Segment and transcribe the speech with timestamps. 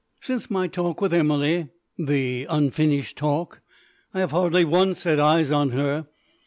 [0.19, 3.61] Since my talk with Emily the unfinished talk
[4.15, 6.07] I have hardly once set eyes on her.